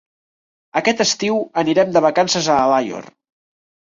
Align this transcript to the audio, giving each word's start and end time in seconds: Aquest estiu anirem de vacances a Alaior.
Aquest 0.79 1.01
estiu 1.03 1.35
anirem 1.63 1.93
de 1.97 2.03
vacances 2.07 2.49
a 2.53 2.57
Alaior. 2.63 3.09